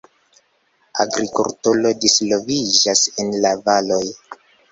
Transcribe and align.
Agrikulturo 1.03 1.91
disvolviĝas 2.05 3.05
en 3.25 3.31
la 3.47 3.53
valoj. 3.69 4.03